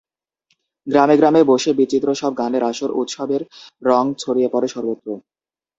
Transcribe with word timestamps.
গ্রামে 0.87 1.15
গ্রামে 1.17 1.41
বসে 1.43 1.71
বিচিত্র 1.73 2.07
সব 2.15 2.31
গানের 2.37 2.63
আসর, 2.63 2.89
উৎসবের 3.01 3.41
রং 3.81 4.03
ছড়িয়ে 4.17 4.49
পড়ে 4.53 4.67
সর্বত্র। 4.67 5.07